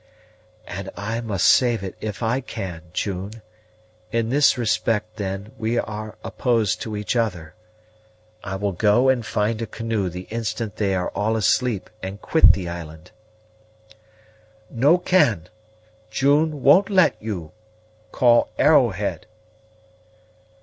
"And 0.65 0.89
I 0.97 1.21
must 1.21 1.45
save 1.45 1.83
it 1.83 1.93
if 2.01 2.23
I 2.23 2.41
can, 2.41 2.81
June. 2.91 3.43
In 4.11 4.29
this 4.29 4.57
respect, 4.57 5.17
then, 5.17 5.51
we 5.59 5.77
are 5.77 6.17
opposed 6.23 6.81
to 6.81 6.97
each 6.97 7.15
other. 7.15 7.53
I 8.43 8.55
will 8.55 8.71
go 8.71 9.09
and 9.09 9.23
find 9.23 9.61
a 9.61 9.67
canoe 9.67 10.09
the 10.09 10.23
instant 10.31 10.77
they 10.77 10.95
are 10.95 11.09
all 11.09 11.35
asleep, 11.37 11.87
and 12.01 12.19
quit 12.19 12.53
the 12.53 12.67
island." 12.67 13.11
"No 14.71 14.97
can 14.97 15.49
June 16.09 16.63
won't 16.63 16.89
let 16.89 17.15
you. 17.21 17.51
Call 18.11 18.49
Arrowhead." 18.57 19.27